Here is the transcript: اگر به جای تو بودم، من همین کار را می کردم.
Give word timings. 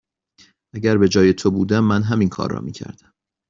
اگر 0.73 0.97
به 0.97 1.07
جای 1.09 1.33
تو 1.33 1.51
بودم، 1.51 1.79
من 1.83 2.03
همین 2.03 2.29
کار 2.29 2.51
را 2.51 2.59
می 2.59 2.71
کردم. 2.71 3.13